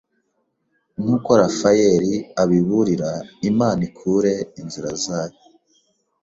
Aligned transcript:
nkuko 1.01 1.29
Raphael 1.41 2.03
abiburira: 2.41 3.11
"Imana 3.49 3.81
ikure 3.87 4.33
inzira 4.59 4.91
zayo 5.03 5.39